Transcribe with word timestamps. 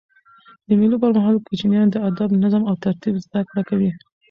د 0.67 0.69
مېلو 0.79 0.95
پر 1.01 1.11
مهال 1.17 1.35
کوچنيان 1.47 1.87
د 1.91 1.95
ادب، 2.09 2.29
نظم 2.43 2.63
او 2.69 2.75
ترتیب 2.85 3.13
زدهکړه 3.25 3.61
کوي. 3.69 3.91